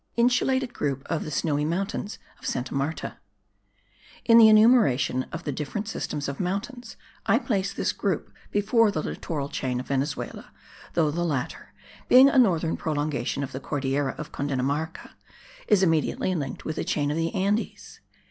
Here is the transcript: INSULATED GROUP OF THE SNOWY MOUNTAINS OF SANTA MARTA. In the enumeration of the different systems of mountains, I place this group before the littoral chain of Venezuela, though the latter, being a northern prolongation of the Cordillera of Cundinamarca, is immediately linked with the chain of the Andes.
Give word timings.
INSULATED 0.17 0.73
GROUP 0.73 1.03
OF 1.11 1.23
THE 1.23 1.29
SNOWY 1.29 1.63
MOUNTAINS 1.63 2.17
OF 2.39 2.45
SANTA 2.47 2.73
MARTA. 2.73 3.17
In 4.25 4.39
the 4.39 4.49
enumeration 4.49 5.27
of 5.31 5.43
the 5.43 5.51
different 5.51 5.87
systems 5.87 6.27
of 6.27 6.39
mountains, 6.39 6.97
I 7.27 7.37
place 7.37 7.71
this 7.71 7.91
group 7.91 8.33
before 8.49 8.89
the 8.89 9.03
littoral 9.03 9.47
chain 9.47 9.79
of 9.79 9.85
Venezuela, 9.89 10.51
though 10.95 11.11
the 11.11 11.23
latter, 11.23 11.71
being 12.07 12.29
a 12.29 12.39
northern 12.39 12.77
prolongation 12.77 13.43
of 13.43 13.51
the 13.51 13.59
Cordillera 13.59 14.15
of 14.17 14.31
Cundinamarca, 14.31 15.11
is 15.67 15.83
immediately 15.83 16.33
linked 16.33 16.65
with 16.65 16.77
the 16.77 16.83
chain 16.83 17.11
of 17.11 17.17
the 17.17 17.31
Andes. 17.35 17.99